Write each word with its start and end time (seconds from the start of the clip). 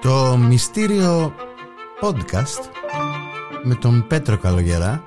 Το 0.00 0.36
μυστήριο 0.36 1.34
podcast 2.00 2.64
με 3.62 3.74
τον 3.74 4.06
Πέτρο 4.06 4.38
Καλογερά 4.38 5.02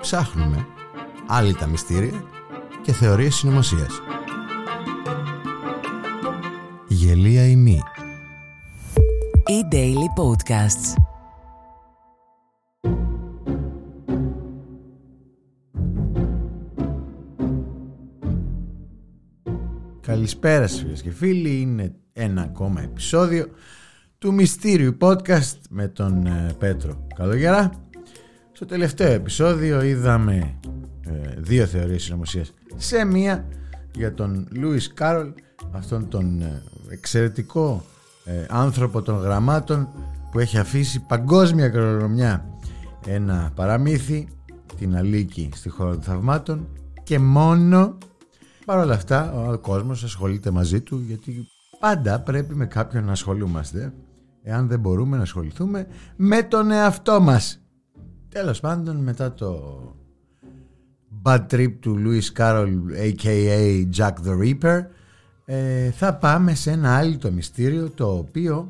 ψάχνουμε 0.00 0.66
άλλη 1.26 1.54
τα 1.54 1.66
μυστήρια 1.66 2.24
και 2.82 2.92
θεωρίες 2.92 3.34
συνωμοσίας. 3.34 4.00
Γελία 6.88 7.46
ή 7.46 7.56
μη. 7.56 7.82
E-Daily 9.46 10.08
Podcasts. 10.16 11.13
Καλησπέρα 20.24 20.66
σας 20.66 20.80
φίλες 20.80 21.02
και 21.02 21.10
φίλοι, 21.10 21.60
είναι 21.60 21.94
ένα 22.12 22.42
ακόμα 22.42 22.82
επεισόδιο 22.82 23.46
του 24.18 24.34
Μυστήριου 24.34 24.96
Podcast 25.00 25.56
με 25.70 25.88
τον 25.88 26.26
ε, 26.26 26.54
Πέτρο 26.58 27.06
Καλογερά. 27.14 27.70
Στο 28.52 28.66
τελευταίο 28.66 29.12
επεισόδιο 29.12 29.82
είδαμε 29.82 30.58
ε, 31.00 31.34
δύο 31.36 31.66
θεωρίες 31.66 32.02
συνωμοσίας 32.02 32.52
σε 32.76 33.04
μία 33.04 33.48
για 33.94 34.14
τον 34.14 34.48
Λούις 34.50 34.92
Κάρολ, 34.92 35.32
αυτόν 35.70 36.08
τον 36.08 36.42
ε, 36.42 36.62
εξαιρετικό 36.88 37.84
άνθρωπο 38.48 39.02
των 39.02 39.16
γραμμάτων 39.16 39.88
που 40.30 40.38
έχει 40.38 40.58
αφήσει 40.58 41.00
παγκόσμια 41.00 41.68
κληρονομιά 41.68 42.44
ένα 43.06 43.52
παραμύθι, 43.54 44.28
την 44.78 44.96
Αλίκη 44.96 45.50
στη 45.54 45.68
χώρα 45.68 45.90
των 45.90 46.02
θαυμάτων 46.02 46.68
και 47.02 47.18
μόνο 47.18 47.98
Παρ' 48.64 48.78
όλα 48.78 48.94
αυτά 48.94 49.32
ο 49.32 49.58
κόσμος 49.58 50.04
ασχολείται 50.04 50.50
μαζί 50.50 50.80
του 50.80 51.02
γιατί 51.06 51.46
πάντα 51.78 52.20
πρέπει 52.20 52.54
με 52.54 52.66
κάποιον 52.66 53.04
να 53.04 53.12
ασχολούμαστε 53.12 53.92
εάν 54.42 54.68
δεν 54.68 54.80
μπορούμε 54.80 55.16
να 55.16 55.22
ασχοληθούμε 55.22 55.86
με 56.16 56.42
τον 56.42 56.70
εαυτό 56.70 57.20
μας. 57.20 57.62
Τέλος 58.28 58.60
πάντων 58.60 58.96
μετά 58.96 59.34
το 59.34 59.78
bad 61.22 61.46
trip 61.50 61.72
του 61.80 61.98
Louis 62.04 62.40
Carroll 62.40 62.72
aka 62.98 63.86
Jack 63.96 64.12
the 64.26 64.38
Ripper 64.42 64.84
ε, 65.44 65.90
θα 65.90 66.14
πάμε 66.14 66.54
σε 66.54 66.70
ένα 66.70 66.96
άλλο 66.96 67.18
το 67.18 67.30
μυστήριο 67.30 67.90
το 67.90 68.16
οποίο 68.16 68.66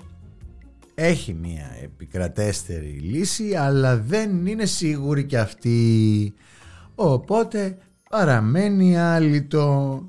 έχει 0.94 1.34
μια 1.34 1.76
επικρατέστερη 1.82 2.86
λύση 2.86 3.54
αλλά 3.54 3.96
δεν 3.96 4.46
είναι 4.46 4.64
σίγουρη 4.64 5.24
και 5.24 5.38
αυτή 5.38 6.34
οπότε 6.94 7.78
παραμένει 8.14 8.98
άλυτο. 8.98 10.02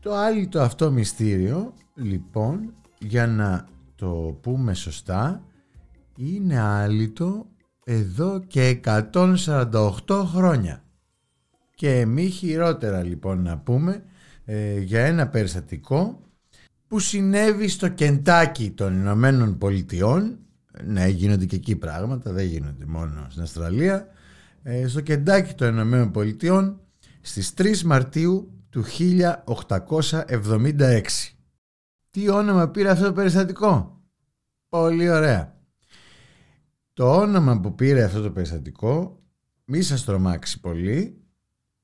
Το 0.00 0.14
άλυτο 0.14 0.60
αυτό 0.60 0.90
μυστήριο, 0.90 1.74
λοιπόν, 1.94 2.74
για 2.98 3.26
να 3.26 3.68
το 3.94 4.38
πούμε 4.40 4.74
σωστά, 4.74 5.44
είναι 6.16 6.60
άλυτο 6.60 7.46
εδώ 7.84 8.38
και 8.46 8.80
148 8.84 10.24
χρόνια. 10.24 10.84
Και 11.74 12.06
μη 12.06 12.28
χειρότερα 12.28 13.02
λοιπόν 13.02 13.42
να 13.42 13.58
πούμε 13.58 14.02
ε, 14.44 14.78
για 14.80 15.04
ένα 15.04 15.28
περιστατικό 15.28 16.20
που 16.86 16.98
συνέβη 16.98 17.68
στο 17.68 17.88
Κεντάκι 17.88 18.70
των 18.70 18.94
Ηνωμένων 18.94 19.58
Πολιτειών 19.58 20.38
ναι 20.84 21.08
γίνονται 21.08 21.44
και 21.44 21.56
εκεί 21.56 21.76
πράγματα 21.76 22.32
δεν 22.32 22.46
γίνονται 22.46 22.84
μόνο 22.86 23.26
στην 23.30 23.42
Αυστραλία 23.42 23.94
ε, 23.96 24.06
στο 24.86 25.00
Κεντάκι 25.00 25.54
των 25.54 25.68
Ηνωμένων 25.68 26.10
Πολιτειών 26.10 26.80
στις 27.20 27.54
3 27.56 27.82
Μαρτίου 27.82 28.52
του 28.70 28.84
1876. 28.84 31.00
Τι 32.10 32.28
όνομα 32.28 32.68
πήρε 32.68 32.90
αυτό 32.90 33.04
το 33.04 33.12
περιστατικό; 33.12 34.00
Πολύ 34.68 35.10
ωραία. 35.10 35.60
Το 36.92 37.16
όνομα 37.16 37.60
που 37.60 37.74
πήρε 37.74 38.02
αυτό 38.02 38.22
το 38.22 38.30
περιστατικό 38.30 39.22
μη 39.64 39.82
σας 39.82 40.04
τρομάξει 40.04 40.60
πολύ. 40.60 41.22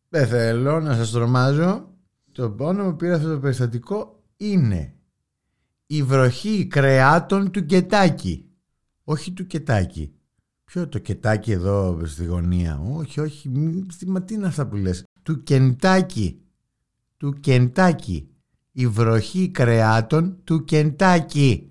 Δεν 0.08 0.26
θέλω 0.26 0.80
να 0.80 0.94
σας 0.94 1.10
τρομάζω. 1.10 1.96
Το 2.32 2.54
όνομα 2.58 2.90
που 2.90 2.96
πήρε 2.96 3.14
αυτό 3.14 3.28
το 3.28 3.38
περιστατικό 3.38 4.22
είναι 4.36 4.94
η 5.86 6.02
βροχή 6.02 6.66
κρεάτων 6.66 7.50
του 7.50 7.64
Κετάκι. 7.64 8.50
Όχι 9.04 9.32
του 9.32 9.46
Κετάκι. 9.46 10.17
Ποιο 10.68 10.88
το 10.88 10.98
Κετάκι 10.98 11.52
εδώ 11.52 12.00
στη 12.04 12.24
γωνία; 12.24 12.80
Όχι, 12.80 13.20
όχι. 13.20 13.48
Μα 14.06 14.22
τι 14.22 14.34
είναι 14.34 14.46
αυτά 14.46 14.66
που 14.66 14.76
λες; 14.76 15.04
Του 15.22 15.42
Κεντάκι. 15.42 16.40
Του 17.16 17.32
Κεντάκι. 17.40 18.28
Η 18.72 18.86
βροχή 18.86 19.48
κρεάτων 19.48 20.36
του 20.44 20.64
Κεντάκι. 20.64 21.70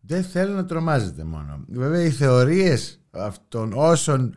Δεν 0.00 0.22
θέλω 0.24 0.54
να 0.54 0.64
τρομάζετε 0.64 1.24
μόνο. 1.24 1.64
Βέβαια 1.68 2.02
οι 2.02 2.10
θεωρίες 2.10 3.00
αυτών 3.10 3.72
όσων 3.72 4.34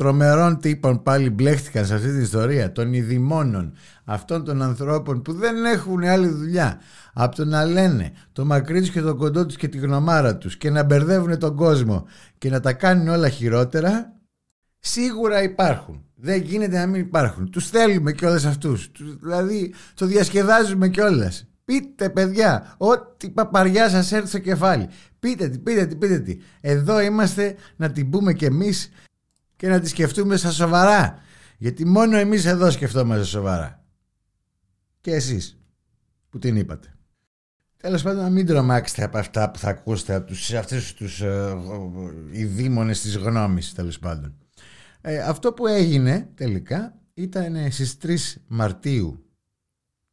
τρομερών 0.00 0.60
τύπων 0.60 1.02
πάλι 1.02 1.30
μπλέχτηκαν 1.30 1.86
σε 1.86 1.94
αυτή 1.94 2.06
την 2.06 2.20
ιστορία 2.20 2.72
των 2.72 2.92
ειδημόνων 2.92 3.72
αυτών 4.04 4.44
των 4.44 4.62
ανθρώπων 4.62 5.22
που 5.22 5.32
δεν 5.32 5.64
έχουν 5.64 6.04
άλλη 6.04 6.28
δουλειά 6.28 6.80
από 7.12 7.36
το 7.36 7.44
να 7.44 7.64
λένε 7.64 8.12
το 8.32 8.44
μακρύ 8.44 8.80
τους 8.80 8.90
και 8.90 9.00
το 9.00 9.14
κοντό 9.14 9.46
τους 9.46 9.56
και 9.56 9.68
τη 9.68 9.78
γνωμάρα 9.78 10.36
τους 10.36 10.56
και 10.56 10.70
να 10.70 10.82
μπερδεύουν 10.82 11.38
τον 11.38 11.56
κόσμο 11.56 12.06
και 12.38 12.50
να 12.50 12.60
τα 12.60 12.72
κάνουν 12.72 13.08
όλα 13.08 13.28
χειρότερα 13.28 14.12
σίγουρα 14.78 15.42
υπάρχουν 15.42 16.04
δεν 16.14 16.42
γίνεται 16.42 16.78
να 16.78 16.86
μην 16.86 17.00
υπάρχουν. 17.00 17.50
Τους 17.50 17.68
θέλουμε 17.68 18.12
κιόλας 18.12 18.44
αυτούς. 18.44 18.90
Δηλαδή 19.20 19.74
το 19.94 20.06
διασκεδάζουμε 20.06 20.88
κιόλας. 20.88 21.48
Πείτε 21.64 22.08
παιδιά, 22.08 22.74
ό,τι 22.78 23.30
παπαριά 23.30 23.88
σας 23.88 24.12
έρθει 24.12 24.28
στο 24.28 24.38
κεφάλι. 24.38 24.88
Πείτε 25.18 25.48
τι, 25.48 25.58
πείτε 25.58 25.86
τι, 25.86 25.96
πείτε 25.96 26.18
τι. 26.18 26.36
Εδώ 26.60 27.00
είμαστε 27.00 27.54
να 27.76 27.90
την 27.90 28.10
πούμε 28.10 28.32
κι 28.32 28.44
εμείς 28.44 28.90
και 29.60 29.68
να 29.68 29.80
τη 29.80 29.88
σκεφτούμε 29.88 30.36
στα 30.36 30.50
σοβαρά. 30.50 31.18
Γιατί 31.58 31.86
μόνο 31.86 32.16
εμείς 32.16 32.44
εδώ 32.44 32.70
σκεφτόμαστε 32.70 33.24
σοβαρά. 33.24 33.84
Και 35.00 35.12
εσείς 35.12 35.60
που 36.28 36.38
την 36.38 36.56
είπατε. 36.56 36.94
Τέλος 37.76 38.02
πάντων, 38.02 38.22
να 38.22 38.30
μην 38.30 38.46
τρομάξετε 38.46 39.04
από 39.04 39.18
αυτά 39.18 39.50
που 39.50 39.58
θα 39.58 39.68
ακούσετε 39.68 40.14
από 40.14 40.32
αυτούς 40.58 40.94
τους 40.94 41.20
ε, 41.20 41.56
ε, 42.32 42.90
της 42.90 43.16
γνώμης, 43.16 43.72
τέλος 43.72 43.98
πάντων. 43.98 44.38
Ε, 45.00 45.18
αυτό 45.18 45.52
που 45.52 45.66
έγινε 45.66 46.30
τελικά 46.34 47.00
ήταν 47.14 47.72
στις 47.72 47.96
3 48.02 48.16
Μαρτίου 48.46 49.24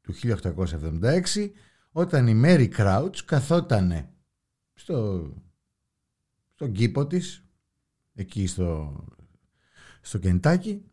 του 0.01 0.13
1876 0.23 1.51
όταν 1.91 2.27
η 2.27 2.33
Μέρι 2.33 2.67
Κράουτς 2.67 3.25
καθότανε 3.25 4.09
στο, 4.73 5.29
στον 6.53 6.71
κήπο 6.71 7.07
της 7.07 7.43
εκεί 8.13 8.47
στο, 8.47 8.95
στο 10.07 10.17
Κεντάκι 10.17 10.83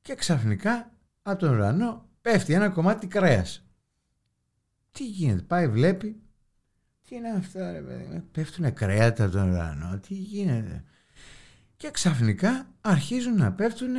και 0.00 0.14
ξαφνικά 0.14 0.90
από 1.22 1.38
τον 1.38 1.54
ουρανό 1.54 2.08
πέφτει 2.20 2.52
ένα 2.52 2.68
κομμάτι 2.68 3.06
κρέας. 3.06 3.64
Τι 4.92 5.06
γίνεται, 5.06 5.42
πάει 5.42 5.68
βλέπει 5.68 6.20
τι 7.08 7.14
είναι 7.14 7.30
αυτό 7.30 7.58
ρε 7.58 7.80
παιδί, 7.80 8.24
πέφτουνε 8.32 8.70
κρέατα 8.70 9.24
από 9.24 9.32
τον 9.32 9.50
ουρανό, 9.50 9.98
τι 9.98 10.14
γίνεται 10.14 10.84
και 11.76 11.90
ξαφνικά 11.90 12.66
αρχίζουν 12.80 13.36
να 13.36 13.52
πέφτουν 13.52 13.94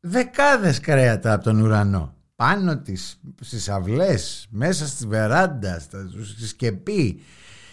δεκάδες 0.00 0.80
κρέατα 0.80 1.32
από 1.32 1.44
τον 1.44 1.60
ουρανό 1.60 2.14
πάνω 2.36 2.78
τις, 2.78 3.20
στις 3.40 3.68
αυλές, 3.68 4.46
μέσα 4.50 4.86
στη 4.86 5.06
βεράντα, 5.06 5.80
στη 5.80 6.46
σκεπή. 6.46 7.20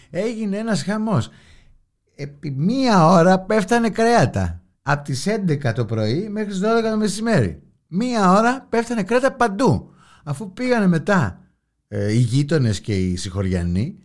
Έγινε 0.10 0.58
ένας 0.58 0.84
χαμός. 0.84 1.30
Επί 2.16 2.52
μία 2.52 3.08
ώρα 3.08 3.40
πέφτανε 3.40 3.90
κρέατα. 3.90 4.65
Από 4.88 5.04
τις 5.04 5.26
11 5.28 5.74
το 5.76 5.86
πρωί 5.86 6.30
μέχρι 6.30 6.50
τις 6.50 6.62
12 6.64 6.64
το 6.92 6.98
μεσημέρι. 6.98 7.64
Μία 7.88 8.32
ώρα 8.32 8.62
πέφτανε 8.70 9.04
κρέατα 9.04 9.34
παντού. 9.34 9.94
Αφού 10.24 10.54
πήγανε 10.54 10.88
μετά 10.88 11.46
ε, 11.88 12.14
οι 12.14 12.18
γείτονες 12.18 12.82
και 12.82 13.00
οι 13.00 13.16
συγχωριανοί 13.16 14.00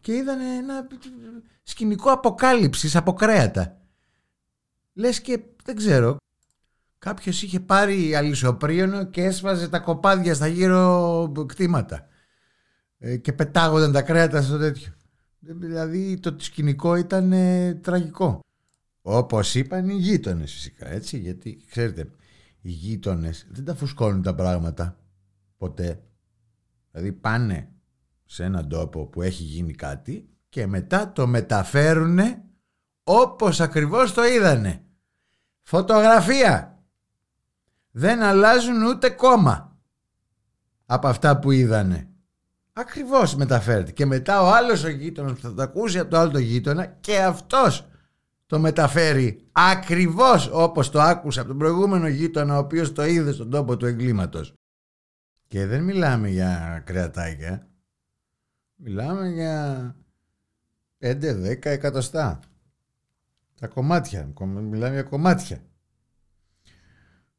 και 0.00 0.12
είδαν 0.14 0.40
ένα 0.40 0.86
σκηνικό 1.62 2.10
αποκάλυψης 2.10 2.96
από 2.96 3.12
κρέατα 3.12 3.78
λες 4.94 5.20
και 5.20 5.40
δεν 5.64 5.76
ξέρω 5.76 6.16
κάποιος 6.98 7.42
είχε 7.42 7.60
πάρει 7.60 8.14
αλυσοπρίωνο 8.14 9.04
και 9.04 9.24
έσβαζε 9.24 9.68
τα 9.68 9.78
κοπάδια 9.78 10.34
στα 10.34 10.46
γύρω 10.46 11.32
κτήματα 11.46 12.06
ε, 12.98 13.16
και 13.16 13.32
πετάγονταν 13.32 13.92
τα 13.92 14.02
κρέατα 14.02 14.42
στο 14.42 14.58
τέτοιο 14.58 14.92
δηλαδή 15.38 16.18
το 16.20 16.36
σκηνικό 16.38 16.96
ήταν 16.96 17.32
ε, 17.32 17.74
τραγικό 17.74 18.40
όπως 19.06 19.54
είπαν 19.54 19.88
οι 19.88 19.94
γείτονες 19.94 20.52
φυσικά 20.52 20.88
έτσι 20.88 21.18
γιατί 21.18 21.64
ξέρετε 21.70 22.10
οι 22.60 22.70
γείτονες 22.70 23.46
δεν 23.50 23.64
τα 23.64 23.74
φουσκώνουν 23.74 24.22
τα 24.22 24.34
πράγματα 24.34 24.98
ποτέ 25.56 26.02
δηλαδή 26.90 27.12
πάνε 27.12 27.68
σε 28.24 28.44
έναν 28.44 28.68
τόπο 28.68 29.06
που 29.06 29.22
έχει 29.22 29.42
γίνει 29.42 29.72
κάτι 29.72 30.28
και 30.48 30.66
μετά 30.66 31.12
το 31.12 31.26
μεταφέρουν 31.26 32.18
όπως 33.04 33.60
ακριβώς 33.60 34.12
το 34.12 34.24
είδανε. 34.24 34.84
Φωτογραφία. 35.62 36.82
Δεν 37.90 38.22
αλλάζουν 38.22 38.82
ούτε 38.82 39.08
κόμμα 39.10 39.76
από 40.86 41.08
αυτά 41.08 41.38
που 41.38 41.50
είδανε. 41.50 42.08
Ακριβώς 42.72 43.34
μεταφέρεται. 43.34 43.92
Και 43.92 44.06
μετά 44.06 44.42
ο 44.42 44.52
άλλος 44.54 44.84
ο 44.84 44.88
γείτονας 44.88 45.32
που 45.32 45.40
θα 45.40 45.54
το 45.54 45.62
ακούσει 45.62 45.98
από 45.98 46.10
το 46.10 46.18
άλλο 46.18 46.30
το 46.30 46.38
γείτονα 46.38 46.86
και 46.86 47.22
αυτός 47.22 47.88
το 48.54 48.60
μεταφέρει 48.60 49.48
ακριβώς 49.52 50.50
όπως 50.52 50.90
το 50.90 51.00
άκουσε 51.00 51.40
από 51.40 51.48
τον 51.48 51.58
προηγούμενο 51.58 52.08
γείτονα 52.08 52.54
ο 52.54 52.58
οποίος 52.58 52.92
το 52.92 53.04
είδε 53.04 53.32
στον 53.32 53.50
τόπο 53.50 53.76
του 53.76 53.86
εγκλήματος. 53.86 54.54
Και 55.48 55.66
δεν 55.66 55.84
μιλάμε 55.84 56.28
για 56.28 56.82
κρεατάκια. 56.86 57.68
Μιλάμε 58.74 59.28
για 59.28 59.96
5-10 60.98 61.64
εκατοστά. 61.64 62.40
Τα 63.60 63.66
κομμάτια. 63.66 64.32
Μιλάμε 64.44 64.94
για 64.94 65.02
κομμάτια. 65.02 65.64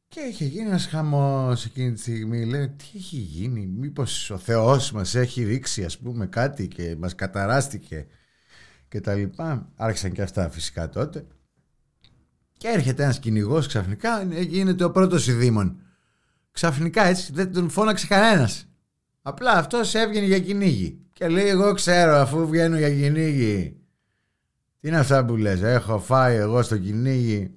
Και 0.08 0.20
είχε 0.20 0.44
γίνει 0.44 0.68
ένας 0.68 0.86
χαμός 0.86 1.64
εκείνη 1.64 1.92
τη 1.92 2.00
στιγμή. 2.00 2.44
Λέει, 2.44 2.68
τι 2.68 2.84
έχει 2.94 3.16
γίνει, 3.16 3.66
μήπως 3.66 4.30
ο 4.30 4.38
Θεός 4.38 4.92
μας 4.92 5.14
έχει 5.14 5.44
ρίξει, 5.44 5.84
ας 5.84 5.98
πούμε, 5.98 6.26
κάτι 6.26 6.68
και 6.68 6.96
μας 6.98 7.14
καταράστηκε 7.14 8.06
και 8.88 9.00
τα 9.00 9.14
λοιπά. 9.14 9.68
Άρχισαν 9.76 10.12
και 10.12 10.22
αυτά 10.22 10.50
φυσικά 10.50 10.88
τότε. 10.88 11.26
Και 12.56 12.68
έρχεται 12.68 13.02
ένας 13.02 13.18
κυνηγός 13.18 13.66
ξαφνικά, 13.66 14.22
γίνεται 14.22 14.84
ο 14.84 14.90
πρώτος 14.90 15.26
ειδήμων. 15.26 15.80
Ξαφνικά 16.50 17.04
έτσι 17.04 17.32
δεν 17.32 17.52
τον 17.52 17.70
φώναξε 17.70 18.06
κανένας. 18.06 18.68
Απλά 19.22 19.52
αυτός 19.52 19.94
έβγαινε 19.94 20.26
για 20.26 20.40
κυνήγι. 20.40 21.00
Και 21.12 21.28
λέει: 21.28 21.48
Εγώ 21.48 21.74
ξέρω, 21.74 22.16
αφού 22.16 22.48
βγαίνω 22.48 22.78
για 22.78 22.94
κυνήγι. 22.94 23.80
Τι 24.80 24.88
είναι 24.88 24.98
αυτά 24.98 25.24
που 25.24 25.36
λες, 25.36 25.62
έχω 25.62 25.98
φάει 25.98 26.36
εγώ 26.36 26.62
στο 26.62 26.78
κυνήγι 26.78 27.56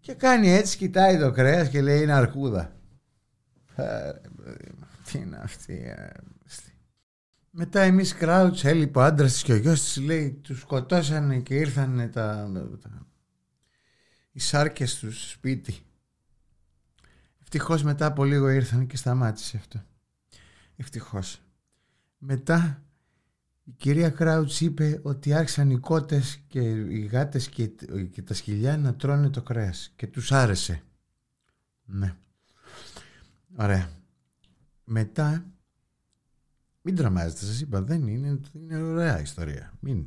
και 0.00 0.14
κάνει 0.14 0.50
έτσι, 0.50 0.76
κοιτάει 0.76 1.18
το 1.18 1.30
κρέας 1.30 1.68
και 1.68 1.82
λέει 1.82 2.02
είναι 2.02 2.12
αρκούδα. 2.12 2.72
Τι 5.04 5.18
είναι 5.18 5.40
αυτή. 5.42 5.94
Μετά 7.50 7.86
η 7.86 7.96
Miss 7.98 8.22
Crouch 8.22 8.64
έλειπε 8.64 8.98
ο 8.98 9.02
άντρας 9.02 9.32
της 9.32 9.42
και 9.42 9.52
ο 9.52 9.56
γιος 9.56 9.82
της 9.82 9.96
λέει 9.96 10.32
τους 10.32 10.60
σκοτώσανε 10.60 11.40
και 11.40 11.54
ήρθαν 11.54 12.10
τα, 12.12 12.50
τα, 12.80 13.06
οι 14.32 14.40
σάρκες 14.40 14.98
τους 14.98 15.30
σπίτι. 15.30 15.78
Ευτυχώς 17.40 17.82
μετά 17.82 18.06
από 18.06 18.24
λίγο 18.24 18.48
ήρθαν 18.48 18.86
και 18.86 18.96
σταμάτησε 18.96 19.56
αυτό. 19.56 19.84
Ευτυχώς. 20.76 21.40
Μετά 22.18 22.82
η 23.64 23.72
κυρία 23.76 24.10
Κράουτς 24.10 24.60
είπε 24.60 25.00
ότι 25.02 25.34
άρχισαν 25.34 25.70
οι 25.70 25.78
κότες 25.78 26.40
και 26.48 26.60
οι 26.70 27.00
γάτες 27.00 27.48
και, 27.48 27.66
και 28.10 28.22
τα 28.22 28.34
σκυλιά 28.34 28.76
να 28.76 28.94
τρώνε 28.94 29.30
το 29.30 29.42
κρέας 29.42 29.92
και 29.96 30.06
τους 30.06 30.32
άρεσε. 30.32 30.82
Ναι. 31.84 32.14
Ωραία. 33.56 33.90
Μετά, 34.84 35.44
μην 36.88 36.96
τρομάζετε 36.96 37.44
σας 37.44 37.60
είπα, 37.60 37.82
δεν 37.82 38.06
είναι, 38.06 38.40
είναι 38.52 38.82
ωραία 38.82 39.20
ιστορία. 39.20 39.72
Μην. 39.80 40.06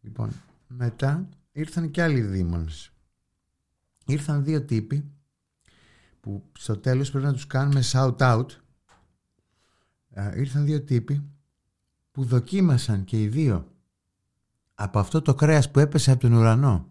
Λοιπόν, 0.00 0.30
μετά 0.66 1.28
ήρθαν 1.52 1.90
και 1.90 2.02
άλλοι 2.02 2.20
δήμονες. 2.20 2.92
Ήρθαν 4.06 4.44
δύο 4.44 4.62
τύποι 4.62 5.10
που 6.20 6.50
στο 6.58 6.78
τέλος 6.78 7.10
πρέπει 7.10 7.26
να 7.26 7.32
τους 7.32 7.46
κάνουμε 7.46 7.80
shout 7.84 8.16
out. 8.16 8.46
ήρθαν 10.34 10.64
δύο 10.64 10.82
τύποι 10.82 11.22
που 12.10 12.24
δοκίμασαν 12.24 13.04
και 13.04 13.22
οι 13.22 13.28
δύο 13.28 13.72
από 14.74 14.98
αυτό 14.98 15.22
το 15.22 15.34
κρέας 15.34 15.70
που 15.70 15.78
έπεσε 15.78 16.10
από 16.10 16.20
τον 16.20 16.32
ουρανό. 16.32 16.88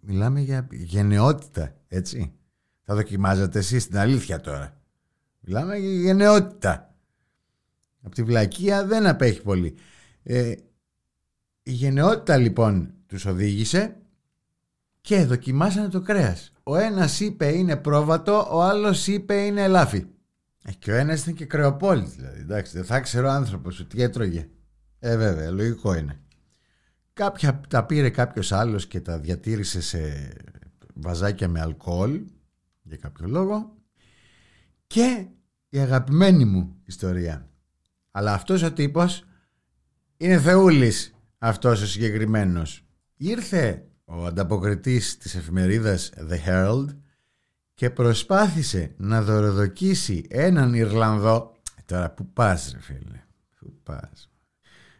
Μιλάμε 0.00 0.40
για 0.40 0.68
γενναιότητα, 0.70 1.74
έτσι. 1.88 2.32
Θα 2.82 2.94
δοκιμάζετε 2.94 3.58
εσείς 3.58 3.86
την 3.86 3.98
αλήθεια 3.98 4.40
τώρα. 4.40 4.80
Μιλάμε 5.40 5.76
για 5.76 5.90
γενναιότητα. 5.90 6.89
Από 8.02 8.14
τη 8.14 8.22
βλακεία 8.22 8.86
δεν 8.86 9.06
απέχει 9.06 9.42
πολύ. 9.42 9.74
Ε, 10.22 10.54
η 11.62 11.72
γενναιότητα 11.72 12.36
λοιπόν 12.36 12.94
τους 13.06 13.24
οδήγησε 13.24 13.96
και 15.00 15.24
δοκιμάσανε 15.24 15.88
το 15.88 16.00
κρέας. 16.00 16.52
Ο 16.62 16.76
ένας 16.76 17.20
είπε 17.20 17.52
είναι 17.52 17.76
πρόβατο, 17.76 18.48
ο 18.50 18.62
άλλος 18.62 19.06
είπε 19.06 19.34
είναι 19.34 19.62
ελάφι. 19.62 20.06
Ε, 20.64 20.72
και 20.72 20.92
ο 20.92 20.94
ένας 20.94 21.22
ήταν 21.22 21.34
και 21.34 21.44
κρεοπόλης, 21.44 22.14
δηλαδή. 22.14 22.40
Εντάξει, 22.40 22.72
δεν 22.76 22.84
θα 22.84 23.00
ξέρω 23.00 23.28
άνθρωπος 23.28 23.80
ότι 23.80 24.02
έτρωγε. 24.02 24.48
Ε, 24.98 25.16
βέβαια, 25.16 25.50
λογικό 25.50 25.94
είναι. 25.94 26.20
Κάποια 27.12 27.60
τα 27.68 27.86
πήρε 27.86 28.10
κάποιος 28.10 28.52
άλλος 28.52 28.86
και 28.86 29.00
τα 29.00 29.18
διατήρησε 29.18 29.80
σε 29.80 30.32
βαζάκια 30.94 31.48
με 31.48 31.60
αλκοόλ 31.60 32.20
για 32.82 32.96
κάποιο 32.96 33.28
λόγο. 33.28 33.76
Και 34.86 35.26
η 35.68 35.78
αγαπημένη 35.78 36.44
μου 36.44 36.76
ιστορία. 36.84 37.49
Αλλά 38.10 38.32
αυτός 38.32 38.62
ο 38.62 38.72
τύπος 38.72 39.24
είναι 40.16 40.40
θεούλης 40.40 41.14
αυτός 41.38 41.82
ο 41.82 41.86
συγκεκριμένος. 41.86 42.84
Ήρθε 43.16 43.84
ο 44.04 44.26
ανταποκριτής 44.26 45.16
της 45.16 45.34
εφημερίδας 45.34 46.12
The 46.30 46.48
Herald 46.48 46.86
και 47.74 47.90
προσπάθησε 47.90 48.94
να 48.96 49.22
δωροδοκίσει 49.22 50.26
έναν 50.28 50.74
Ιρλανδό 50.74 51.56
ε, 51.78 51.82
τώρα 51.84 52.10
που 52.10 52.32
πας 52.32 52.70
ρε 52.72 52.80
φίλε 52.80 53.24
που 53.58 53.72
πας 53.82 54.30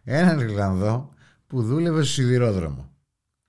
έναν 0.05 0.39
Ιρλανδό 0.39 1.15
που 1.47 1.63
δούλευε 1.63 2.03
στο 2.03 2.13
σιδηρόδρομο 2.13 2.91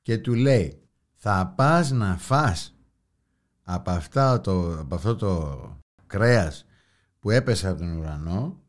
και 0.02 0.18
του 0.18 0.34
λέει 0.34 0.82
θα 1.14 1.54
πας 1.56 1.92
να 1.92 2.18
φας 2.18 2.76
από, 3.64 3.92
αυτά 3.92 4.42
το, 4.42 4.80
από 4.80 4.96
αυτό 4.96 5.16
το 5.16 5.60
κρέας 6.08 6.66
που 7.20 7.30
έπεσε 7.30 7.68
από 7.68 7.80
τον 7.80 7.98
ουρανό 7.98 8.61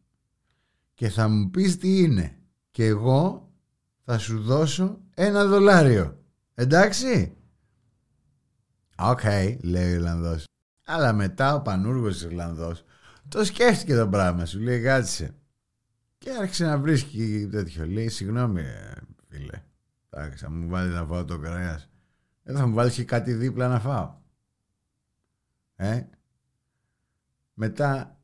και 1.03 1.09
θα 1.09 1.29
μου 1.29 1.51
πεις 1.51 1.77
τι 1.77 1.99
είναι 2.03 2.39
και 2.71 2.87
εγώ 2.87 3.53
θα 4.05 4.19
σου 4.19 4.43
δώσω 4.43 5.01
ένα 5.15 5.47
δολάριο 5.47 6.25
εντάξει; 6.55 7.37
OK, 8.99 9.21
okay, 9.23 9.57
λέει 9.63 9.93
ο 9.93 9.95
Ιρλανδός. 9.95 10.45
Αλλά 10.85 11.13
μετά 11.13 11.55
ο 11.55 11.63
πανούργος 11.63 12.23
Ιρλανδός 12.23 12.85
το 13.29 13.45
σκέφτηκε 13.45 13.97
το 13.97 14.09
πράγμα 14.09 14.47
σου, 14.47 14.61
λέει 14.61 14.83
κάτσε. 14.83 15.35
Και 16.19 16.31
άρχισε 16.41 16.65
να 16.65 16.79
βρίσκει 16.79 17.49
τέτοιο. 17.51 17.87
Λέει, 17.87 18.09
συγγνώμη, 18.09 18.65
φίλε. 19.29 19.63
Εντάξει, 20.11 20.45
θα 20.45 20.51
μου 20.51 20.69
βάλεις 20.69 20.95
να 20.95 21.05
φάω 21.05 21.25
το 21.25 21.39
κρέας. 21.39 21.89
Δεν 22.43 22.57
θα 22.57 22.67
μου 22.67 22.75
βάλεις 22.75 22.95
και 22.95 23.05
κάτι 23.05 23.33
δίπλα 23.33 23.69
να 23.69 23.81
φάω. 23.81 24.15
Ε. 25.77 26.03
Μετά 27.55 28.22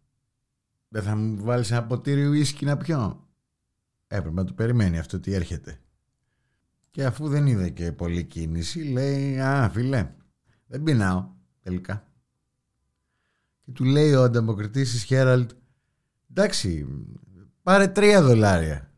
δεν 0.89 1.03
θα 1.03 1.17
μου 1.17 1.45
βάλεις 1.45 1.71
ένα 1.71 1.85
ποτήρι 1.85 2.27
ουίσκι 2.27 2.65
να 2.65 2.77
πιω. 2.77 3.29
Έπρεπε 4.07 4.35
να 4.35 4.45
το 4.45 4.53
περιμένει 4.53 4.99
αυτό 4.99 5.21
τι 5.21 5.33
έρχεται. 5.33 5.81
Και 6.91 7.05
αφού 7.05 7.29
δεν 7.29 7.47
είδε 7.47 7.71
και 7.71 7.93
πολλή 7.93 8.25
κίνηση, 8.25 8.83
λέει, 8.83 9.41
α, 9.41 9.71
φίλε, 9.71 10.15
δεν 10.67 10.83
πεινάω 10.83 11.29
τελικά. 11.61 12.13
Και 13.65 13.73
του 13.73 13.85
λέει 13.85 14.13
ο 14.13 14.23
ανταποκριτής 14.23 14.91
της 14.91 15.03
Χέραλτ 15.03 15.51
εντάξει 16.31 16.87
πάρε 17.63 17.89
τρία 17.89 18.23
δολάρια. 18.23 18.93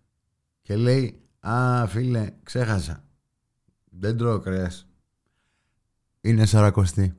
Και 0.63 0.77
λέει 0.77 1.21
α 1.41 1.87
φίλε 1.87 2.33
ξέχασα 2.43 3.05
δεν 3.91 4.17
τρώω 4.17 4.39
κρέας. 4.39 4.87
Είναι 6.21 6.47
σαρακοστή. 6.47 7.15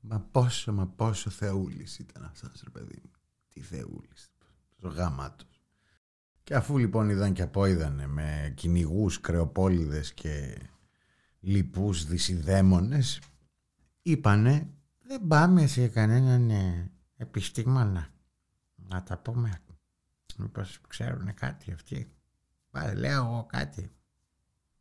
Μα 0.00 0.20
πόσο 0.20 0.72
μα 0.72 0.86
πόσο 0.86 1.30
θεούλης 1.30 1.98
ήταν 1.98 2.24
αυτός 2.24 2.62
ρε 2.64 2.70
παιδί 2.70 3.00
μου. 3.02 3.10
Τι 3.52 3.60
θεούλης. 3.60 4.30
Στο 4.76 4.88
γαμάτος. 4.88 5.62
Και 6.44 6.54
αφού 6.54 6.78
λοιπόν 6.78 7.08
είδαν 7.08 7.32
και 7.32 7.42
απόειδανε 7.42 8.06
με 8.06 8.52
κυνηγούς, 8.56 9.20
κρεοπόλιδες 9.20 10.14
και 10.14 10.58
λοιπούς 11.40 12.06
δυσιδαίμονες 12.06 13.20
είπανε 14.02 14.70
δεν 15.12 15.26
πάμε 15.26 15.66
σε 15.66 15.88
κανέναν 15.88 16.50
ε, 16.50 16.90
επιστήμονα 17.16 18.08
να 18.74 19.02
τα 19.02 19.18
πούμε. 19.18 19.60
Μήπως 20.36 20.80
ξέρουν 20.88 21.34
κάτι 21.34 21.72
αυτοί. 21.72 22.12
Πάρε, 22.70 22.94
λέω 22.94 23.24
εγώ 23.24 23.46
κάτι. 23.48 23.92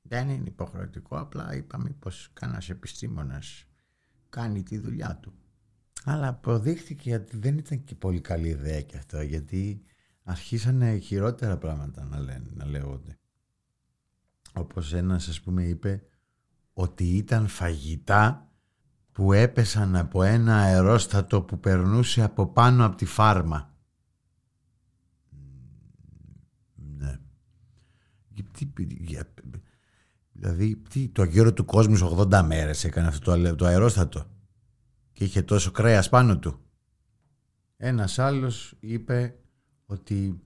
Δεν 0.02 0.30
είναι 0.30 0.48
υποχρεωτικό, 0.48 1.20
απλά 1.20 1.56
είπα 1.56 1.78
μήπως 1.78 2.30
κανένας 2.34 2.70
επιστήμονας 2.70 3.66
κάνει 4.30 4.64
τη 4.64 4.78
δουλειά 4.78 5.16
του. 5.22 5.34
Αλλά 6.04 6.28
αποδείχθηκε 6.28 7.16
ότι 7.16 7.38
δεν 7.38 7.58
ήταν 7.58 7.84
και 7.84 7.96
πολύ 7.96 8.22
καλή 8.22 8.48
ιδέα 8.48 8.82
και 8.82 8.98
αυτό, 8.98 9.22
γιατί 9.22 9.84
αρχίσανε 10.24 10.98
χειρότερα 10.98 11.58
πράγματα 11.58 12.06
να, 12.06 12.20
λένε, 12.20 12.50
να 12.54 12.66
λέγονται. 12.66 13.20
Όπως 14.54 14.94
ένας 14.94 15.28
ας 15.28 15.42
πούμε 15.42 15.64
είπε 15.64 16.04
ότι 16.74 17.04
ήταν 17.04 17.48
φαγητά 17.48 18.52
που 19.12 19.34
έπεσαν 19.34 19.96
από 19.96 20.24
ένα 20.24 20.58
αερόστατο 20.58 21.42
που 21.42 21.60
περνούσε 21.60 22.24
από 22.24 22.48
πάνω 22.48 22.86
από 22.86 22.96
τη 22.96 23.06
φάρμα. 23.06 23.76
Ναι. 26.76 27.20
δηλαδή, 30.32 30.76
τι, 30.76 31.08
το 31.08 31.24
γύρο 31.24 31.54
του 31.54 31.66
κόσμου 31.66 32.18
80 32.32 32.44
μέρες 32.46 32.84
έκανε 32.84 33.08
αυτό 33.08 33.38
το, 33.42 33.56
το 33.56 33.66
αερόστατο 33.66 34.26
και 35.22 35.28
είχε 35.28 35.42
τόσο 35.42 35.72
κρέας 35.72 36.10
πάνω 36.10 36.40
του. 36.40 36.60
Ένας 37.78 38.20
άλλος 38.20 38.76
είπε 38.80 39.38
ότι 39.86 40.42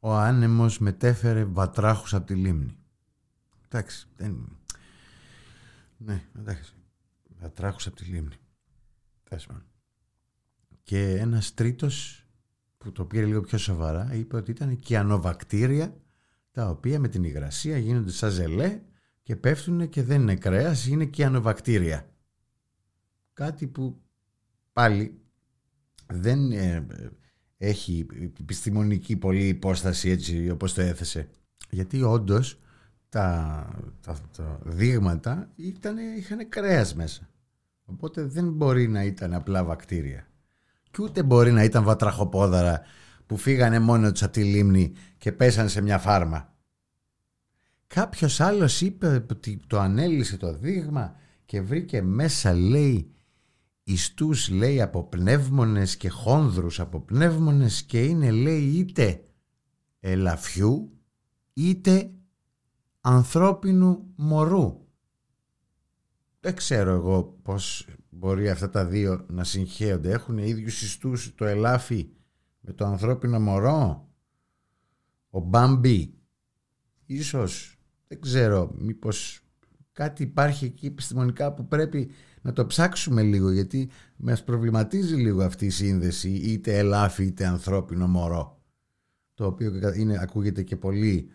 ο 0.00 0.14
άνεμος 0.14 0.78
μετέφερε 0.78 1.44
βατράχους 1.44 2.14
από 2.14 2.26
τη 2.26 2.34
λίμνη. 2.34 2.76
Εντάξει, 3.64 4.08
δεν... 4.16 4.58
Ναι, 5.96 6.24
εντάξει. 6.38 6.74
Βατράχους 7.40 7.86
από 7.86 7.96
τη 7.96 8.04
λίμνη. 8.04 8.36
Και 10.82 11.16
ένας 11.16 11.54
τρίτος 11.54 12.24
που 12.78 12.92
το 12.92 13.04
πήρε 13.04 13.26
λίγο 13.26 13.40
πιο 13.40 13.58
σοβαρά 13.58 14.14
είπε 14.14 14.36
ότι 14.36 14.50
ήταν 14.50 14.78
κιανοβακτήρια 14.78 15.96
τα 16.50 16.68
οποία 16.68 17.00
με 17.00 17.08
την 17.08 17.24
υγρασία 17.24 17.78
γίνονται 17.78 18.10
σαν 18.10 18.30
ζελέ 18.30 18.80
και 19.22 19.36
πέφτουν 19.36 19.88
και 19.88 20.02
δεν 20.02 20.20
είναι 20.20 20.36
κρέας, 20.36 20.86
είναι 20.86 21.04
κιανοβακτήρια. 21.04 22.12
Κάτι 23.38 23.66
που 23.66 24.00
πάλι 24.72 25.20
δεν 26.06 26.52
ε, 26.52 26.86
έχει 27.56 28.06
επιστημονική 28.40 29.16
πολύ 29.16 29.46
υπόσταση 29.48 30.10
έτσι 30.10 30.50
όπως 30.50 30.74
το 30.74 30.80
έθεσε. 30.80 31.28
Γιατί 31.70 32.02
όντως 32.02 32.60
τα, 33.08 33.66
τα, 34.36 34.60
δείγματα 34.62 35.50
ήταν, 35.54 35.96
είχαν 36.16 36.48
κρέας 36.48 36.94
μέσα. 36.94 37.28
Οπότε 37.84 38.22
δεν 38.22 38.52
μπορεί 38.52 38.88
να 38.88 39.04
ήταν 39.04 39.34
απλά 39.34 39.64
βακτήρια. 39.64 40.28
Και 40.90 41.02
ούτε 41.02 41.22
μπορεί 41.22 41.52
να 41.52 41.64
ήταν 41.64 41.84
βατραχοπόδαρα 41.84 42.82
που 43.26 43.36
φύγανε 43.36 43.78
μόνο 43.78 44.12
τους 44.12 44.22
από 44.22 44.32
τη 44.32 44.44
λίμνη 44.44 44.92
και 45.18 45.32
πέσανε 45.32 45.68
σε 45.68 45.80
μια 45.80 45.98
φάρμα. 45.98 46.54
Κάποιος 47.86 48.40
άλλος 48.40 48.80
είπε 48.80 49.26
ότι 49.30 49.60
το 49.66 49.78
ανέλησε 49.78 50.36
το 50.36 50.54
δείγμα 50.54 51.16
και 51.44 51.60
βρήκε 51.60 52.02
μέσα 52.02 52.54
λέει 52.54 53.12
ιστούς 53.88 54.48
λέει 54.48 54.80
από 54.80 55.04
πνεύμονες 55.04 55.96
και 55.96 56.08
χόνδρους 56.08 56.80
από 56.80 57.00
πνεύμονες 57.00 57.82
και 57.82 58.04
είναι 58.04 58.30
λέει 58.30 58.62
είτε 58.62 59.22
ελαφιού 60.00 60.98
είτε 61.52 62.10
ανθρώπινου 63.00 64.12
μωρού. 64.16 64.86
Δεν 66.40 66.54
ξέρω 66.54 66.94
εγώ 66.94 67.38
πώς 67.42 67.86
μπορεί 68.10 68.50
αυτά 68.50 68.70
τα 68.70 68.86
δύο 68.86 69.26
να 69.28 69.44
συγχέονται. 69.44 70.10
Έχουν 70.10 70.38
ίδιους 70.38 70.82
ιστούς 70.82 71.34
το 71.34 71.44
ελάφι 71.44 72.08
με 72.60 72.72
το 72.72 72.84
ανθρώπινο 72.84 73.40
μωρό; 73.40 74.08
Ο 75.30 75.40
Μπάμπι. 75.40 76.14
Ίσως, 77.06 77.78
δεν 78.08 78.20
ξέρω, 78.20 78.74
μήπως 78.78 79.40
κάτι 79.92 80.22
υπάρχει 80.22 80.64
εκεί 80.64 80.86
επιστημονικά 80.86 81.52
που 81.52 81.66
πρέπει 81.68 82.10
να 82.42 82.52
το 82.52 82.66
ψάξουμε 82.66 83.22
λίγο 83.22 83.50
γιατί 83.50 83.90
μας 84.16 84.44
προβληματίζει 84.44 85.14
λίγο 85.14 85.44
αυτή 85.44 85.66
η 85.66 85.70
σύνδεση 85.70 86.30
είτε 86.30 86.78
ελάφι 86.78 87.24
είτε 87.24 87.46
ανθρώπινο 87.46 88.06
μωρό 88.06 88.58
το 89.38 89.46
οποίο 89.46 89.92
είναι, 89.94 90.18
ακούγεται 90.20 90.62
και 90.62 90.76
πολύ 90.76 91.30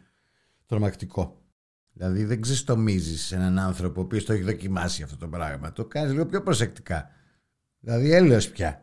τρομακτικό. 0.66 1.42
Δηλαδή 1.94 2.24
δεν 2.24 2.42
ξεστομίζεις 2.42 3.32
έναν 3.32 3.60
άνθρωπο 3.60 4.02
ο 4.02 4.04
οποίος 4.04 4.26
το 4.26 4.34
έχει 4.34 4.44
δοκιμάσει 4.44 5.04
αυτό 5.04 5.18
το 5.18 5.28
πράγμα. 5.28 5.72
Το 5.72 5.86
κάνεις 5.86 6.12
λίγο 6.12 6.26
πιο 6.26 6.42
προσεκτικά. 6.42 7.10
Δηλαδή 7.80 8.12
έλεος 8.12 8.50
πια. 8.50 8.82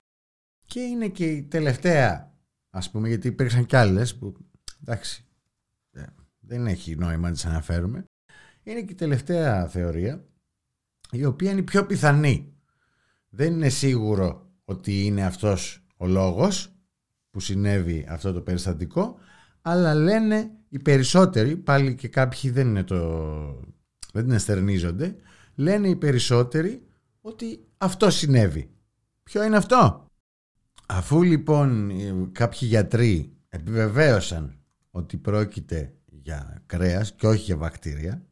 Και 0.65 0.81
είναι 0.81 1.09
και 1.09 1.27
η 1.27 1.43
τελευταία, 1.43 2.35
ας 2.71 2.91
πούμε, 2.91 3.09
γιατί 3.09 3.29
υπήρξαν 3.29 3.67
κι 3.67 3.77
άλλες 3.77 4.17
που 4.17 4.37
εντάξει, 4.83 5.25
ε, 5.91 6.03
δεν 6.41 6.67
έχει 6.67 6.97
νόημα 6.97 7.29
να 7.29 7.35
τις 7.35 7.47
αναφέρουμε. 7.47 8.05
Είναι 8.63 8.83
και 8.83 8.93
η 8.93 8.97
τελευταία 8.97 9.67
θεωρία, 9.67 10.25
η 11.11 11.25
οποία 11.25 11.51
είναι 11.51 11.61
η 11.61 11.63
πιο 11.65 11.87
πιθανή. 11.87 12.53
Δεν 13.29 13.53
είναι 13.53 13.69
σίγουρο 13.69 14.51
ότι 14.65 15.05
είναι 15.05 15.25
αυτός 15.25 15.85
ο 15.97 16.07
λόγος 16.07 16.75
που 17.31 17.41
συνέβη 17.41 18.07
αυτό 18.09 18.33
το 18.33 18.41
περιστατικό, 18.41 19.19
αλλά 19.63 19.95
λένε 19.95 20.51
οι 20.69 20.79
περισσότεροι, 20.79 21.57
πάλι 21.57 21.95
και 21.95 22.09
κάποιοι 22.09 22.51
δεν, 22.51 22.69
είναι 22.69 22.85
το, 22.85 22.99
δεν 24.13 24.25
την 24.25 24.33
εστερνίζονται, 24.33 25.17
λένε 25.55 25.89
οι 25.89 25.97
περισσότεροι 25.97 26.83
ότι 27.21 27.65
αυτό 27.77 28.11
συνέβη. 28.11 28.71
Ποιο 29.23 29.45
είναι 29.45 29.57
αυτό; 29.57 30.11
Αφού 30.93 31.23
λοιπόν 31.23 31.93
κάποιοι 32.33 32.61
γιατροί 32.63 33.37
επιβεβαίωσαν 33.49 34.59
ότι 34.91 35.17
πρόκειται 35.17 35.95
για 36.07 36.63
κρέας 36.67 37.13
και 37.13 37.27
όχι 37.27 37.43
για 37.43 37.57
βακτήρια, 37.57 38.27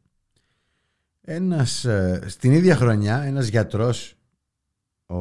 ένας, 1.31 1.85
ε, 1.85 2.23
στην 2.27 2.51
ίδια 2.51 2.75
χρονιά 2.75 3.21
ένας 3.21 3.47
γιατρός, 3.47 4.15
ο 5.05 5.15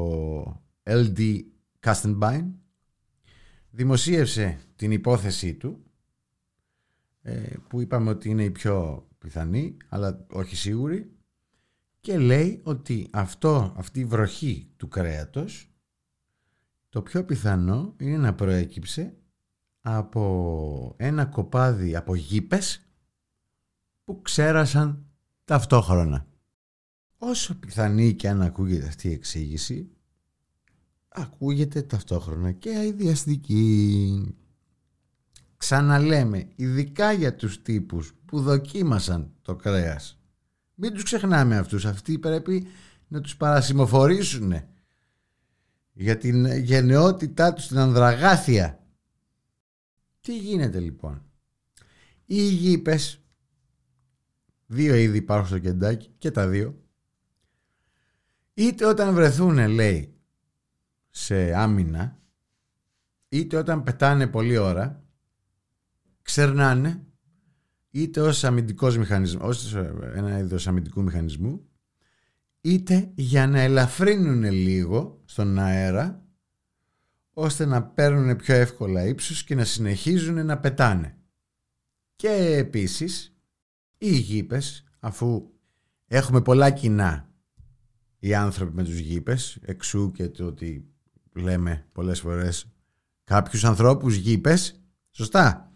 L.D. 0.83 1.41
Kastenbein, 1.81 2.45
δημοσίευσε 3.71 4.59
την 4.77 4.91
υπόθεσή 4.91 5.55
του 5.55 5.83
ε, 7.23 7.55
που 7.69 7.81
είπαμε 7.81 8.11
ότι 8.11 8.29
είναι 8.29 8.45
η 8.45 8.51
πιο 8.51 9.09
πιθανή 9.19 9.77
αλλά 9.89 10.27
όχι 10.33 10.57
σίγουρη 10.57 11.13
και 12.01 12.19
λέει 12.19 12.61
ότι 12.63 13.09
αυτό, 13.13 13.75
αυτή 13.77 14.01
η 14.01 14.05
βροχή 14.05 14.71
του 14.77 14.89
κρέατος 14.89 15.73
το 16.89 17.03
πιο 17.03 17.25
πιθανό 17.25 17.95
είναι 18.01 18.17
να 18.17 18.35
προέκυψε 18.35 19.17
από 19.81 20.95
ένα 20.97 21.27
κοπάδι 21.27 21.97
από 21.97 22.15
γήπες 22.15 22.87
που 24.05 24.23
ξέρασαν 24.23 25.08
ταυτόχρονα. 25.49 26.27
Όσο 27.19 27.55
πιθανή 27.55 28.15
και 28.15 28.29
αν 28.29 28.43
ακούγεται 28.43 28.87
αυτή 28.87 29.09
η 29.09 29.13
εξήγηση 29.13 29.91
ακούγεται 31.09 31.83
ταυτόχρονα 31.83 32.53
και 32.53 32.77
αειδιαστική. 32.77 34.35
Ξαναλέμε, 35.57 36.49
ειδικά 36.57 37.13
για 37.13 37.35
τους 37.35 37.63
τύπους 37.63 38.15
που 38.25 38.41
δοκίμασαν 38.41 39.33
το 39.43 39.57
κρέας. 39.57 40.19
Μην 40.75 40.93
τους 40.93 41.03
ξεχνάμε 41.03 41.57
αυτούς. 41.57 41.85
Αυτοί 41.85 42.19
πρέπει 42.19 42.67
να 43.09 43.21
τους 43.21 43.37
παρασημοφορήσουν 43.37 44.53
για 45.93 46.19
την 46.19 46.47
γενναιότητά 46.47 47.53
τους 47.53 47.65
στην 47.65 47.79
ανδραγάθεια. 47.79 48.83
Τι 50.21 50.39
γίνεται 50.39 50.81
λοιπόν; 50.81 51.23
Οι 52.27 52.43
γήπες, 52.43 53.21
δύο 54.71 54.95
είδη 54.95 55.17
υπάρχουν 55.17 55.47
στο 55.47 55.59
κεντάκι 55.59 56.11
και 56.19 56.31
τα 56.31 56.49
δύο, 56.49 56.83
είτε 58.55 58.87
όταν 58.87 59.15
βρεθούν 59.15 59.69
λέει 59.69 60.17
σε 61.11 61.55
άμυνα, 61.55 62.21
είτε 63.29 63.57
όταν 63.57 63.83
πετάνε 63.83 64.27
πολλή 64.27 64.57
ώρα, 64.57 65.05
ξερνάνε 66.23 67.03
είτε 67.91 68.21
ως 68.21 68.45
αμυντικός 68.45 68.97
μηχανισμός, 68.97 69.65
ως 69.65 69.75
ένα 70.15 70.39
είδος 70.39 70.67
αμυντικού 70.67 71.03
μηχανισμού, 71.03 71.69
είτε 72.61 73.11
για 73.15 73.47
να 73.47 73.61
ελαφρύνουν 73.61 74.43
λίγο 74.43 75.23
στον 75.25 75.59
αέρα, 75.59 76.23
ώστε 77.33 77.65
να 77.65 77.83
παίρνουν 77.83 78.37
πιο 78.37 78.55
εύκολα 78.55 79.05
ύψος 79.05 79.45
και 79.45 79.55
να 79.55 79.65
συνεχίζουν 79.65 80.47
να 80.47 80.59
πετάνε. 80.59 81.17
Και 82.17 82.31
επίσης, 82.57 83.38
οι 83.99 84.11
γήπες, 84.11 84.85
αφού 85.01 85.51
έχουμε 86.07 86.41
πολλά 86.41 86.71
κοινά 86.71 87.29
οι 88.19 88.35
άνθρωποι 88.35 88.75
με 88.75 88.85
τους 88.85 88.99
γήπες, 88.99 89.59
εξού 89.63 90.11
και 90.13 90.29
το 90.29 90.45
ότι 90.45 90.89
λέμε 91.33 91.87
πολλές 91.93 92.21
φορές 92.21 92.73
κάποιους 93.25 93.65
ανθρώπους 93.65 94.15
γήπες, 94.15 94.81
σωστά, 95.11 95.69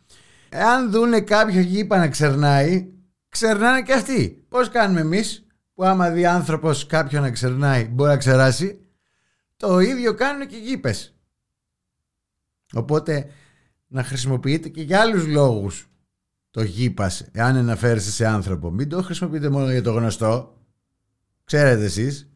Εάν 0.55 0.91
δούνε 0.91 1.21
κάποιο 1.21 1.61
γήπα 1.61 1.99
να 1.99 2.09
ξερνάει, 2.09 2.93
ξερνάνε 3.29 3.83
και 3.83 3.93
αυτοί. 3.93 4.45
Πώς 4.49 4.69
κάνουμε 4.69 5.01
εμείς 5.01 5.47
που 5.75 5.85
άμα 5.85 6.11
δει 6.11 6.27
άνθρωπος 6.27 6.87
κάποιον 6.87 7.23
να 7.23 7.31
ξερνάει 7.31 7.85
μπορεί 7.85 8.11
να 8.11 8.17
ξεράσει; 8.17 8.87
Το 9.57 9.79
ίδιο 9.79 10.15
κάνουν 10.15 10.47
και 10.47 10.57
οι 10.57 10.61
γήπες. 10.61 11.15
Οπότε 12.73 13.31
να 13.87 14.03
χρησιμοποιείτε 14.05 14.69
και 14.69 14.83
για 14.83 15.01
άλλους 15.01 15.27
λόγους 15.27 15.87
το 16.53 16.63
γήπας 16.63 17.29
εάν 17.33 17.57
αναφέρεστε 17.57 18.11
σε 18.11 18.27
άνθρωπο. 18.27 18.71
Μην 18.71 18.89
το 18.89 19.03
χρησιμοποιείτε 19.03 19.49
μόνο 19.49 19.71
για 19.71 19.83
το 19.83 19.93
γνωστό. 19.93 20.61
Ξέρετε 21.45 21.85
εσείς. 21.85 22.31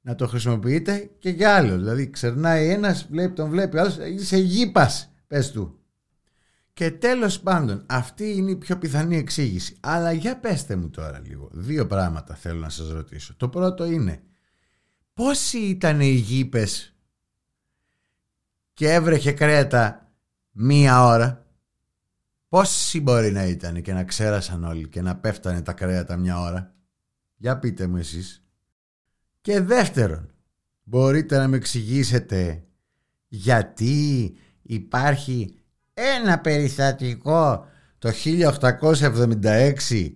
Να 0.00 0.14
το 0.14 0.26
χρησιμοποιείτε 0.26 1.10
και 1.18 1.30
για 1.30 1.54
άλλο. 1.56 1.76
Δηλαδή 1.76 2.10
ξερνάει 2.10 2.68
ένας, 2.68 3.06
βλέπει, 3.10 3.32
τον 3.32 3.50
βλέπει 3.50 3.78
άλλος, 3.78 3.96
είσαι 3.96 4.36
γήπας, 4.36 5.12
πες 5.26 5.50
του. 5.50 5.80
Και 6.72 6.90
τέλος 6.90 7.40
πάντων, 7.40 7.84
αυτή 7.86 8.32
είναι 8.32 8.50
η 8.50 8.56
πιο 8.56 8.78
πιθανή 8.78 9.16
εξήγηση. 9.16 9.76
Αλλά 9.80 10.12
για 10.12 10.38
πέστε 10.38 10.76
μου 10.76 10.90
τώρα 10.90 11.20
λίγο. 11.24 11.48
Δύο 11.52 11.86
πράγματα 11.86 12.34
θέλω 12.34 12.58
να 12.60 12.68
σας 12.68 12.90
ρωτήσω. 12.90 13.34
Το 13.36 13.48
πρώτο 13.48 13.84
είναι, 13.84 14.22
πόσοι 15.14 15.58
ήταν 15.58 16.00
οι 16.00 16.10
γήπες 16.10 16.96
και 18.72 18.92
έβρεχε 18.92 19.32
κρέατα 19.32 20.12
μία 20.50 21.04
ώρα; 21.04 21.41
Πόσοι 22.52 23.00
μπορεί 23.00 23.30
να 23.30 23.44
ήταν 23.44 23.82
και 23.82 23.92
να 23.92 24.04
ξέρασαν 24.04 24.64
όλοι 24.64 24.88
και 24.88 25.00
να 25.02 25.16
πέφτανε 25.16 25.62
τα 25.62 25.72
κρέατα 25.72 26.16
μία 26.16 26.40
ώρα; 26.40 26.74
Για 27.36 27.58
πείτε 27.58 27.86
μου 27.86 27.96
εσείς. 27.96 28.44
Και 29.40 29.60
δεύτερον, 29.60 30.30
μπορείτε 30.82 31.38
να 31.38 31.48
με 31.48 31.56
εξηγήσετε 31.56 32.64
γιατί 33.28 34.34
υπάρχει 34.62 35.54
ένα 35.94 36.38
περιστατικό 36.38 37.66
το 37.98 38.10
1876 38.24 40.12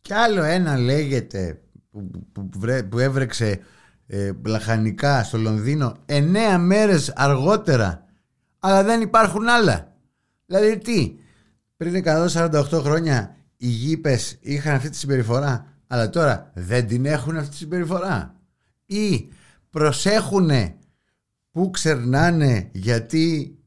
και 0.00 0.14
άλλο 0.14 0.42
ένα 0.42 0.78
λέγεται 0.78 1.60
που, 1.90 2.10
που, 2.32 2.48
που 2.88 2.98
έβρεξε 2.98 3.60
ε, 4.06 4.32
λαχανικά 4.46 5.24
στο 5.24 5.38
Λονδίνο 5.38 5.96
εννέα 6.06 6.58
μέρες 6.58 7.12
αργότερα 7.16 8.04
αλλά 8.58 8.82
δεν 8.84 9.00
υπάρχουν 9.00 9.48
άλλα. 9.48 9.96
Δηλαδή 10.46 10.78
τι, 10.78 11.16
πριν 11.82 12.02
148 12.06 12.64
χρόνια 12.82 13.36
οι 13.56 13.66
γήπες 13.66 14.38
είχαν 14.40 14.74
αυτή 14.74 14.90
τη 14.90 14.96
συμπεριφορά 14.96 15.66
αλλά 15.86 16.10
τώρα 16.10 16.52
δεν 16.54 16.86
την 16.86 17.06
έχουν 17.06 17.36
αυτή 17.36 17.50
τη 17.50 17.56
συμπεριφορά 17.56 18.40
ή 18.86 19.28
προσέχουνε 19.70 20.76
που 21.50 21.70
ξερνάνε 21.70 22.70
γιατί 22.72 23.58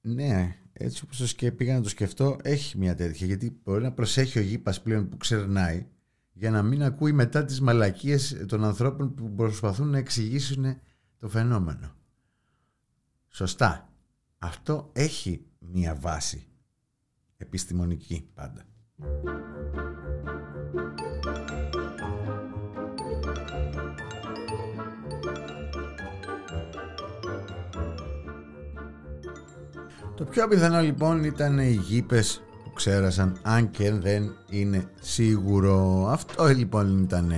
ναι 0.00 0.56
έτσι 0.72 1.02
όπως 1.04 1.34
το 1.34 1.52
πήγα 1.52 1.74
να 1.74 1.80
το 1.80 1.88
σκεφτώ 1.88 2.36
έχει 2.42 2.78
μια 2.78 2.94
τέτοια 2.94 3.26
γιατί 3.26 3.60
μπορεί 3.62 3.82
να 3.82 3.92
προσέχει 3.92 4.38
ο 4.38 4.42
γήπας 4.42 4.82
πλέον 4.82 5.08
που 5.08 5.16
ξερνάει 5.16 5.86
για 6.32 6.50
να 6.50 6.62
μην 6.62 6.82
ακούει 6.82 7.12
μετά 7.12 7.44
τις 7.44 7.60
μαλακίες 7.60 8.44
των 8.48 8.64
ανθρώπων 8.64 9.14
που 9.14 9.34
προσπαθούν 9.34 9.88
να 9.88 9.98
εξηγήσουν 9.98 10.80
το 11.18 11.28
φαινόμενο. 11.28 11.94
Σωστά. 13.28 13.92
Αυτό 14.38 14.90
έχει 14.92 15.46
μία 15.58 15.94
βάση 15.94 16.49
επιστημονική 17.40 18.30
πάντα. 18.34 18.64
Το 30.14 30.24
πιο 30.24 30.48
πιθανό 30.48 30.80
λοιπόν 30.80 31.24
ήταν 31.24 31.58
οι 31.58 31.72
γήπες 31.72 32.42
που 32.64 32.72
ξέρασαν 32.72 33.38
αν 33.42 33.70
και 33.70 33.92
δεν 33.92 34.36
είναι 34.50 34.90
σίγουρο. 35.00 36.06
Αυτό 36.08 36.44
λοιπόν 36.44 37.02
ήταν 37.02 37.32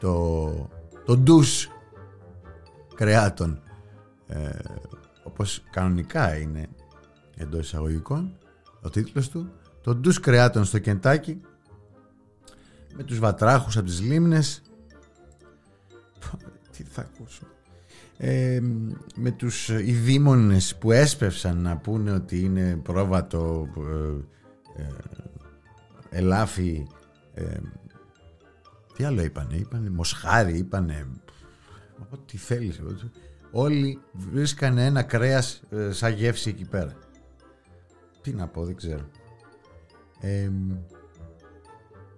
το, 0.00 0.48
το 1.04 1.16
ντους 1.16 1.68
κρεάτων 2.94 3.62
ε, 4.26 4.50
όπως 5.22 5.62
κανονικά 5.70 6.36
είναι 6.36 6.68
εντός 7.36 7.60
εισαγωγικών 7.60 8.38
ο 8.88 8.90
τίτλος 8.90 9.28
του 9.28 9.52
το 9.82 9.94
ντους 9.94 10.20
κρεάτων 10.20 10.64
στο 10.64 10.78
Κεντάκι 10.78 11.40
με 12.96 13.02
τους 13.02 13.18
βατράχους 13.18 13.76
από 13.76 13.86
τις 13.86 14.00
λίμνες. 14.00 14.62
Τι 16.76 16.82
θα 16.82 17.00
ακούσω. 17.00 17.42
Ε, 18.16 18.60
με 19.14 19.30
τους 19.30 19.68
ειδήμονες 19.68 20.76
που 20.76 20.92
έσπευσαν 20.92 21.56
να 21.58 21.76
πούνε 21.76 22.12
ότι 22.12 22.40
είναι 22.40 22.80
πρόβατο 22.82 23.68
ε, 24.76 24.82
ε, 24.82 24.88
ελάφι 26.10 26.86
ε, 27.34 27.56
τι 28.96 29.04
άλλο 29.04 29.22
είπανε 29.22 29.56
είπανε 29.56 29.90
μοσχάρι 29.90 30.58
είπανε 30.58 31.06
ό,τι 32.10 32.36
θέλεις. 32.36 32.80
Όλοι 33.50 34.00
βρίσκανε 34.12 34.84
ένα 34.84 35.02
κρέας 35.02 35.62
ε, 35.70 35.92
σαν 35.92 36.12
γεύση 36.12 36.48
εκεί 36.48 36.64
πέρα 36.64 36.96
τι 38.28 38.34
να 38.34 38.48
πω 38.48 38.64
δεν 38.64 38.76
ξέρω. 38.76 39.08
Ε, 40.20 40.50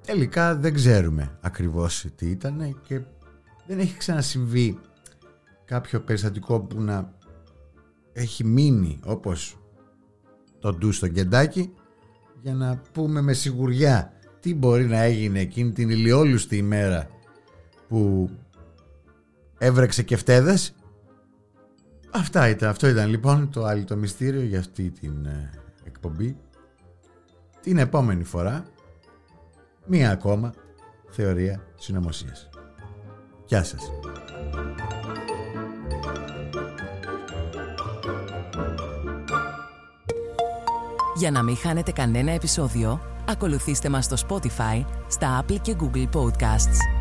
τελικά 0.07 0.57
δεν 0.57 0.75
ξέρουμε 0.75 1.39
ακριβώς 1.41 2.07
τι 2.17 2.31
ήταν 2.31 2.81
και 2.87 3.01
δεν 3.67 3.79
έχει 3.79 3.97
ξανασυμβεί 3.97 4.79
κάποιο 5.65 6.01
περιστατικό 6.01 6.61
που 6.61 6.81
να 6.81 7.13
έχει 8.13 8.45
μείνει 8.45 9.01
όπως 9.05 9.59
το 10.59 10.73
ντου 10.73 10.93
στο 10.93 11.09
κεντάκι 11.09 11.73
για 12.43 12.55
να 12.55 12.83
πούμε 12.93 13.21
με 13.21 13.33
σιγουριά 13.33 14.13
τι 14.41 14.55
μπορεί 14.55 14.87
να 14.87 15.01
έγινε 15.01 15.41
εκείνη 15.41 15.73
την 15.73 15.91
ηλιόλουστη 15.91 16.57
ημέρα 16.57 17.09
που 17.89 18.31
έβρεξε 19.59 20.03
και 20.03 20.17
φτέδες 20.17 20.75
Αυτά 22.13 22.49
ήταν, 22.49 22.69
αυτό 22.69 22.89
ήταν 22.89 23.11
λοιπόν 23.11 23.51
το 23.51 23.65
άλλο 23.65 23.85
το 23.85 23.97
μυστήριο 23.97 24.43
για 24.43 24.59
αυτή 24.59 24.91
την 24.91 25.27
ε, 25.27 25.51
εκπομπή. 26.03 26.37
Την 27.61 27.79
επόμενη 27.79 28.25
φορά 28.25 28.65
μία 29.87 30.11
ακόμα 30.11 30.55
θεωρία 31.11 31.67
συνωμοσίας. 31.75 32.49
Γεια 33.47 33.65
σας. 33.65 33.91
Για 41.17 41.31
να 41.31 41.43
μην 41.43 41.57
χάνετε 41.57 41.93
κανένα 41.93 42.31
επεισόδιο, 42.31 43.01
ακολουθήστε 43.29 43.89
μας 43.89 44.05
στο 44.05 44.17
Spotify, 44.29 44.85
στα 45.09 45.45
Apple 45.45 45.59
και 45.63 45.77
Google 45.81 46.09
Podcasts. 46.13 47.00